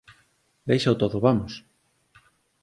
[0.69, 1.53] Déixao todo, vamos!